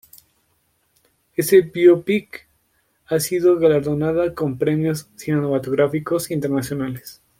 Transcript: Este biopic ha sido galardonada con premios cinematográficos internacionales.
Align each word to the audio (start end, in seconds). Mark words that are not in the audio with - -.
Este 1.35 1.61
biopic 1.61 2.47
ha 3.05 3.19
sido 3.19 3.59
galardonada 3.59 4.33
con 4.33 4.57
premios 4.57 5.07
cinematográficos 5.15 6.31
internacionales. 6.31 7.21